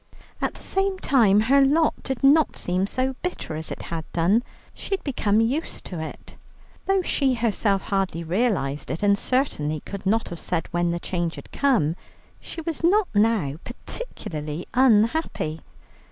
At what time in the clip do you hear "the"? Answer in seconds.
0.55-0.63, 10.89-10.99